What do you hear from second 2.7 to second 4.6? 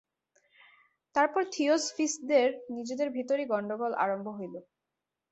নিজেদের ভিতরই গণ্ডগোল আরম্ভ হইল।